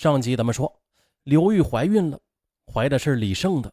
[0.00, 0.80] 上集咱们说，
[1.24, 2.18] 刘玉怀孕了，
[2.72, 3.70] 怀的是李胜的。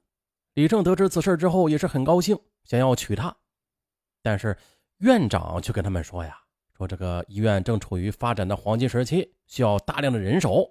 [0.55, 3.33] 李胜得知此事之后也是很高兴，想要娶她。
[4.21, 4.57] 但是
[4.97, 6.37] 院长却跟他们说呀
[6.75, 10.69] ：“说这个医院正处于发展的黄金时期，需要大量的人手。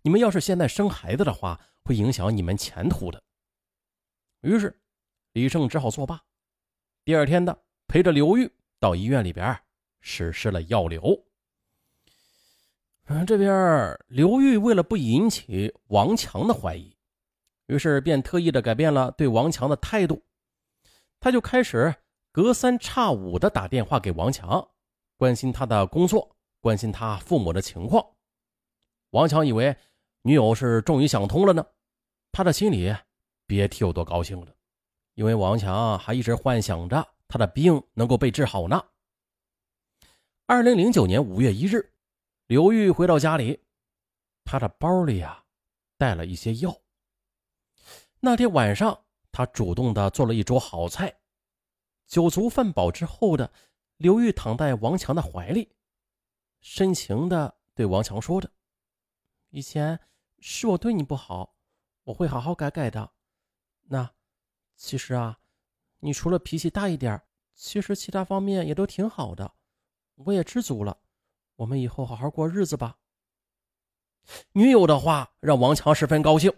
[0.00, 3.22] 你们要是现在生孩子的话，会影响你们前途的。”
[4.40, 4.80] 于是
[5.34, 6.18] 李胜只好作罢。
[7.04, 8.50] 第二天的，陪着刘玉
[8.80, 9.54] 到医院里边
[10.00, 11.26] 实施了药流。
[13.06, 16.96] 嗯，这边刘玉为了不引起王强的怀疑，
[17.66, 20.22] 于是便特意的改变了对王强的态度。
[21.20, 21.94] 他就开始
[22.32, 24.66] 隔三差五的打电话给王强，
[25.18, 28.02] 关心他的工作，关心他父母的情况。
[29.10, 29.76] 王强以为
[30.22, 31.64] 女友是终于想通了呢，
[32.32, 32.94] 他的心里
[33.46, 34.48] 别提有多高兴了，
[35.12, 38.82] 因为王强还一直幻想着他的病能够被治好呢。
[40.46, 41.90] 二零零九年五月一日。
[42.46, 43.64] 刘玉回到家里，
[44.44, 45.46] 他的包里呀
[45.96, 46.78] 带了一些药。
[48.20, 51.20] 那天晚上，他主动的做了一桌好菜。
[52.06, 53.50] 酒足饭饱之后的
[53.96, 55.74] 刘玉躺在王强的怀里，
[56.60, 58.50] 深情的对王强说着
[59.48, 59.98] ：“以前
[60.38, 61.56] 是我对你不好，
[62.02, 63.10] 我会好好改改的。
[63.84, 64.14] 那
[64.76, 65.40] 其实啊，
[66.00, 67.22] 你除了脾气大一点，
[67.54, 69.54] 其实其他方面也都挺好的，
[70.16, 70.98] 我也知足了。”
[71.56, 72.98] 我们以后好好过日子吧。
[74.52, 76.52] 女友的话让王强十分高兴，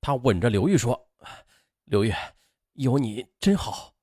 [0.00, 1.10] 他吻着刘玉说
[1.84, 2.12] ：“刘玉，
[2.74, 3.94] 有你真好。”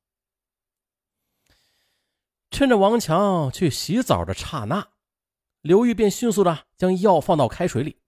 [2.49, 4.93] 趁着王强去洗澡的刹那，
[5.61, 8.01] 刘玉便迅速的将药放到开水里。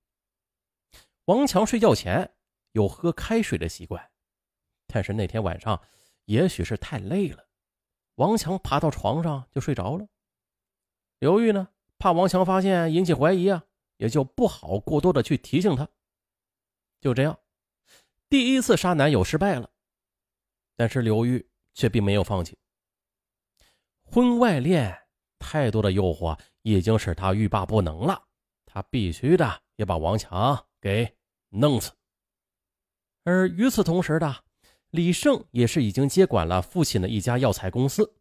[1.25, 2.35] 王强睡觉前
[2.71, 4.11] 有喝开水的习惯，
[4.87, 5.79] 但是那天晚上
[6.25, 7.47] 也许是太累了，
[8.15, 10.07] 王强爬到床上就睡着了。
[11.19, 11.69] 刘玉呢？
[11.99, 13.65] 怕王强发现引起怀疑啊，
[13.97, 15.87] 也就不好过多的去提醒他。
[17.01, 17.37] 就这样，
[18.29, 19.69] 第一次杀男友失败了，
[20.77, 22.57] 但是刘玉却并没有放弃。
[24.05, 24.97] 婚外恋
[25.37, 28.23] 太多的诱惑已经使他欲罢不能了，
[28.65, 31.17] 他必须的要把王强给
[31.49, 31.91] 弄死。
[33.23, 34.43] 而与此同时的
[34.91, 38.15] 李胜也是已经接管了父亲的一家药材公司，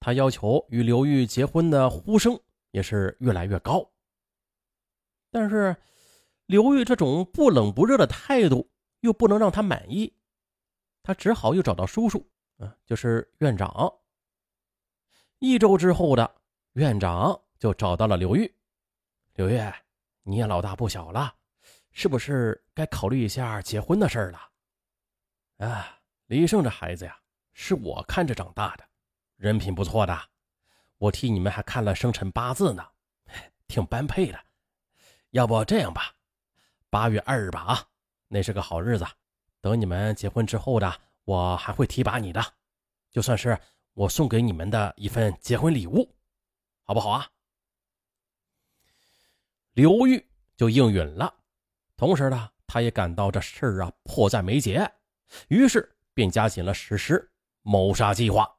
[0.00, 2.40] 他要求与刘玉结婚的呼声。
[2.70, 3.88] 也是越来越高，
[5.30, 5.74] 但是
[6.46, 8.70] 刘玉这种不冷不热的态度
[9.00, 10.14] 又不能让他满意，
[11.02, 12.26] 他只好又找到叔叔，
[12.58, 13.92] 嗯，就是院长。
[15.38, 16.34] 一周之后的
[16.72, 18.52] 院长就找到了刘玉，
[19.34, 19.60] 刘玉，
[20.22, 21.34] 你也老大不小了，
[21.92, 24.40] 是不是该考虑一下结婚的事了？
[25.66, 27.18] 啊，李胜这孩子呀，
[27.52, 28.84] 是我看着长大的，
[29.36, 30.28] 人品不错的。
[30.98, 32.84] 我替你们还看了生辰八字呢，
[33.66, 34.38] 挺般配的。
[35.30, 36.14] 要不这样吧，
[36.90, 37.86] 八月二日吧，啊，
[38.28, 39.06] 那是个好日子。
[39.60, 42.42] 等你们结婚之后的，我还会提拔你的，
[43.10, 43.58] 就算是
[43.94, 46.14] 我送给你们的一份结婚礼物，
[46.82, 47.28] 好不好啊？
[49.72, 51.32] 刘玉就应允了，
[51.96, 54.90] 同时呢，他也感到这事儿啊迫在眉睫，
[55.48, 57.30] 于是便加紧了实施
[57.62, 58.57] 谋杀计划。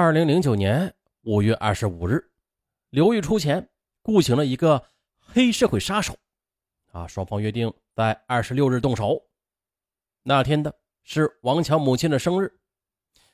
[0.00, 2.30] 二零零九年五月二十五日，
[2.90, 3.68] 刘玉出钱
[4.00, 4.84] 雇请了一个
[5.18, 6.16] 黑社会杀手，
[6.92, 9.20] 啊，双方约定在二十六日动手。
[10.22, 10.72] 那天的
[11.02, 12.60] 是王强母亲的生日，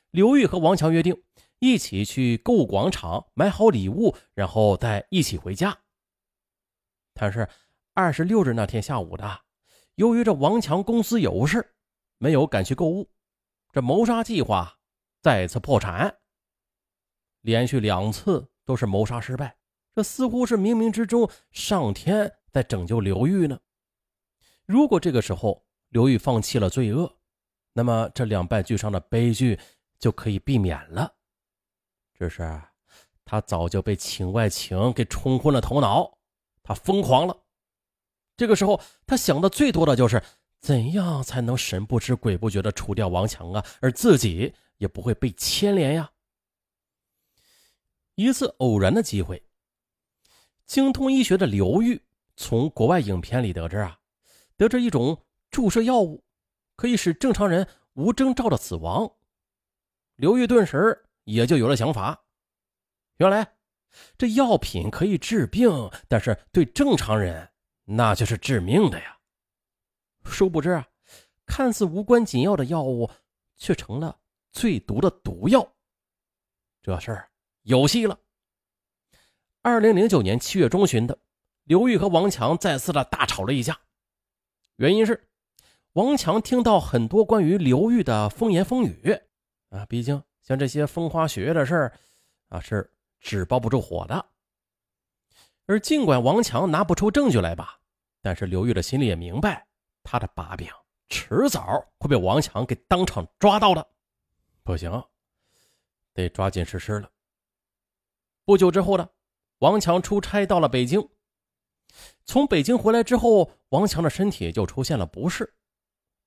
[0.09, 1.15] 刘玉和王强约定
[1.59, 5.77] 一起去购物广场买好礼物，然后再一起回家。
[7.13, 7.47] 但是
[7.93, 9.41] 二十六日那天下午的，
[9.93, 11.75] 由于这王强公司有事，
[12.17, 13.11] 没有赶去购物，
[13.71, 14.79] 这谋杀计划
[15.21, 16.17] 再次破产。
[17.45, 19.55] 连续两次都是谋杀失败，
[19.93, 23.59] 这似乎是冥冥之中上天在拯救刘玉呢。
[24.65, 27.17] 如果这个时候刘玉放弃了罪恶，
[27.71, 29.59] 那么这两败俱伤的悲剧
[29.99, 31.13] 就可以避免了。
[32.17, 32.59] 只是
[33.23, 36.17] 他早就被情外情给冲昏了头脑，
[36.63, 37.37] 他疯狂了。
[38.35, 40.19] 这个时候他想的最多的就是
[40.61, 46.09] 怎样才能神不知鬼不觉的除掉王强啊，而自己也不会被牵连呀。
[48.15, 49.45] 一次偶然的机会，
[50.65, 52.01] 精通医学的刘玉
[52.37, 53.99] 从国外影片里得知啊，
[54.55, 55.21] 得知一种
[55.51, 56.23] 注射药物
[56.77, 59.09] 可以使正常人无征兆的死亡。
[60.15, 62.23] 刘玉顿时也就有了想法。
[63.17, 63.55] 原来
[64.17, 65.69] 这药品可以治病，
[66.07, 67.51] 但是对正常人
[67.83, 69.17] 那就是致命的呀。
[70.23, 70.87] 殊不知啊，
[71.45, 73.11] 看似无关紧要的药物，
[73.57, 74.17] 却成了
[74.53, 75.69] 最毒的毒药。
[76.81, 77.29] 这事儿。
[77.65, 78.19] 有戏了。
[79.63, 81.17] 二零零九年七月中旬的，
[81.63, 83.79] 刘玉和王强再次的大吵了一架。
[84.75, 85.27] 原因是
[85.93, 89.19] 王强听到很多关于刘玉的风言风语
[89.69, 91.99] 啊，毕竟像这些风花雪月的事儿
[92.49, 92.87] 啊，是
[93.19, 94.23] 纸包不住火的。
[95.65, 97.79] 而尽管王强拿不出证据来吧，
[98.21, 99.65] 但是刘玉的心里也明白，
[100.03, 100.69] 他的把柄
[101.09, 103.87] 迟早会被王强给当场抓到的。
[104.61, 105.03] 不行，
[106.13, 107.09] 得抓紧实施了。
[108.45, 109.09] 不久之后呢，
[109.57, 111.09] 王强出差到了北京。
[112.25, 115.55] 从北京回来之后，王强的身体就出现了不适，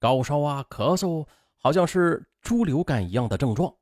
[0.00, 1.26] 高烧啊，咳嗽，
[1.56, 3.76] 好像是猪流感一样的症状。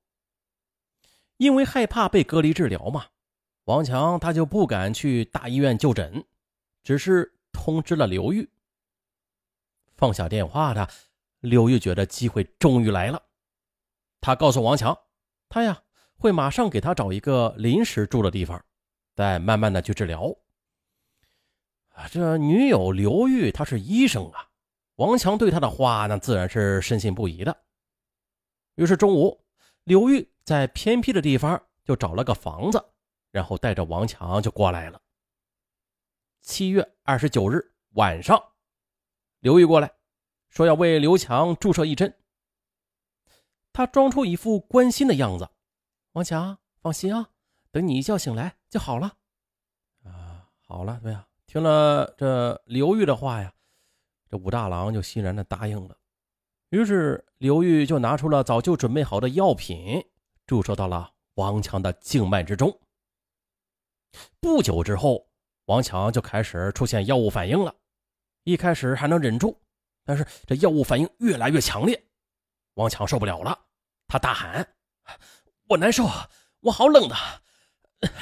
[1.38, 3.06] 因为害怕被隔离治疗嘛。
[3.64, 6.24] 王强他就不敢去大医院就诊，
[6.84, 8.48] 只是通知了刘玉。
[9.96, 10.88] 放下电话的
[11.40, 13.22] 刘玉觉得机会终于来了，
[14.20, 14.96] 他告诉王强，
[15.48, 15.82] 他呀
[16.16, 18.62] 会马上给他找一个临时住的地方，
[19.14, 20.34] 再慢慢的去治疗。
[21.90, 24.48] 啊，这女友刘玉她是医生啊，
[24.96, 27.64] 王强对她的话那自然是深信不疑的。
[28.74, 29.44] 于是中午，
[29.84, 32.84] 刘玉在偏僻的地方就找了个房子。
[33.32, 34.98] 然后带着王强就过来了。
[36.40, 38.42] 七月二十九日晚上，
[39.40, 39.92] 刘玉过来，
[40.48, 42.16] 说要为刘强注射一针。
[43.74, 45.50] 他装出一副关心的样子
[46.16, 47.28] ：“王强，放心啊，
[47.70, 49.18] 等你一觉醒来就好了。”
[50.02, 51.28] 啊，好了，对呀。
[51.46, 53.52] 听了这刘玉的话呀，
[54.30, 55.94] 这武大郎就欣然的答应了。
[56.70, 60.02] 于是刘玉就拿出了早就准备好的药品，
[60.46, 62.80] 注射到了王强的静脉之中。
[64.40, 65.28] 不久之后，
[65.66, 67.74] 王强就开始出现药物反应了。
[68.44, 69.60] 一开始还能忍住，
[70.02, 72.02] 但是这药物反应越来越强烈，
[72.72, 73.66] 王强受不了了，
[74.08, 74.66] 他大喊
[75.68, 76.08] ：“我难受，
[76.60, 77.14] 我好冷的！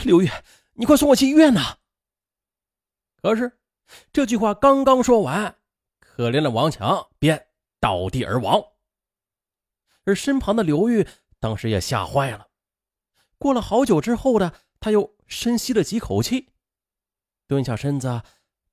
[0.05, 0.31] 刘玉，
[0.75, 1.79] 你快送我去医院呐！”
[3.23, 3.59] 可是
[4.13, 5.57] 这句话刚刚说完，
[5.99, 7.49] 可怜的王强便
[7.81, 8.63] 倒地而亡。
[10.05, 11.07] 而身旁的刘玉
[11.39, 12.49] 当时也吓坏了。
[13.39, 15.15] 过了好久之后的，他又。
[15.27, 16.51] 深吸了几口气，
[17.47, 18.23] 蹲下身子，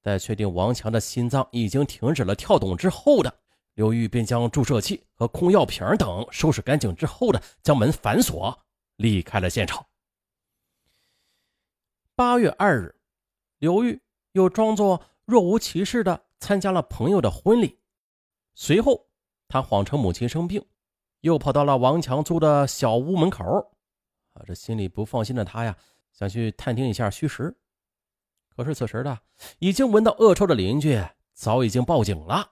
[0.01, 3.40] 在确定王强的心脏已经停止了跳动之后的
[3.73, 8.57] 刘玉便将注射器和空药瓶等收拾干净之后的将门反锁，
[8.97, 9.85] 离开了现场。
[12.15, 12.95] 八月二日，
[13.59, 14.01] 刘玉
[14.33, 17.79] 又装作若无其事的参加了朋友的婚礼，
[18.53, 19.07] 随后
[19.47, 20.63] 他谎称母亲生病，
[21.21, 23.43] 又跑到了王强租的小屋门口。
[24.33, 25.77] 啊，这心里不放心的他呀。
[26.11, 27.55] 想去探听一下虚实，
[28.55, 29.17] 可是此时的
[29.59, 31.01] 已经闻到恶臭的邻居
[31.33, 32.51] 早已经报警了。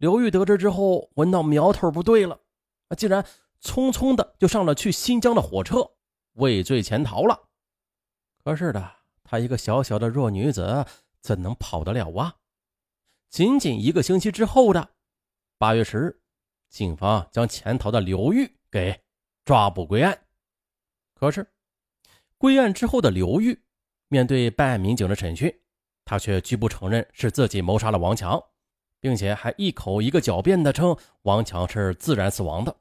[0.00, 2.40] 刘玉得知之后，闻到苗头不对了，
[2.88, 3.22] 啊，竟然
[3.60, 5.90] 匆匆的就上了去新疆的火车，
[6.36, 7.38] 畏罪潜逃了。
[8.42, 8.92] 可是的，
[9.22, 10.86] 她一个小小的弱女子，
[11.20, 12.34] 怎能跑得了啊？
[13.28, 14.88] 仅仅一个星期之后的
[15.58, 16.22] 八月十日，
[16.70, 18.98] 警方将潜逃的刘玉给
[19.44, 20.26] 抓捕归案。
[21.14, 21.46] 可是。
[22.38, 23.62] 归案之后的刘玉，
[24.08, 25.54] 面对办案民警的审讯，
[26.06, 28.42] 他却拒不承认是自己谋杀了王强，
[29.00, 32.76] 并且还一口一个狡辩的称王强是自然死亡的。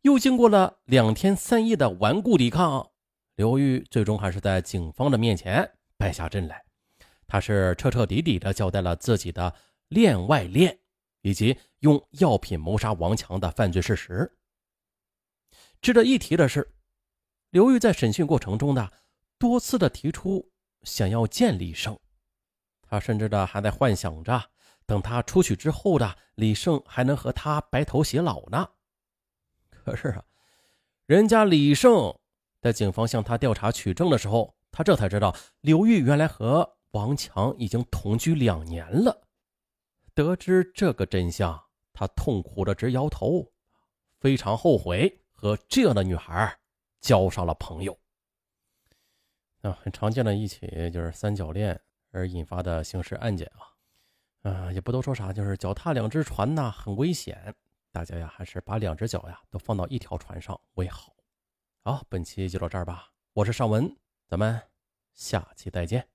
[0.00, 2.90] 又经过了两天三夜的顽固抵抗，
[3.36, 6.64] 刘玉最终还是在警方的面前败下阵来。
[7.26, 9.54] 他是彻彻底底的交代了自己的
[9.88, 10.78] 恋外恋，
[11.20, 14.32] 以及用药品谋杀王强的犯罪事实。
[15.80, 16.72] 值得一提的是。
[17.50, 18.88] 刘玉在审讯过程中呢，
[19.36, 20.52] 多次的提出
[20.84, 21.98] 想要见李胜，
[22.80, 24.40] 他甚至的还在幻想着，
[24.90, 28.68] 等他出去之后的李胜还能和他白头偕老呢。
[29.68, 30.24] 可是啊，
[31.06, 32.12] 人家李胜
[32.60, 39.16] 在警方向他调查取证的时候，他这才知道刘玉原来和王强已经同居两年了。
[40.12, 41.56] 得知这个真相，
[41.92, 43.48] 他痛苦的直摇头，
[44.18, 46.58] 非常后悔和这样的女孩。
[47.00, 47.96] 交上了朋友，
[49.62, 51.80] 啊，很常见的一起就是三角恋
[52.10, 53.69] 而引发的刑事案件啊，
[54.42, 57.54] 啊，也不多说啥，就是脚踏两只船呐，很危险，
[57.92, 61.14] 大家呀还是把两只脚呀都放到一条船上为好。
[61.82, 63.94] 好，本期就到这儿吧，我是尚文，
[64.26, 64.60] 咱们
[65.12, 66.08] 下期再见。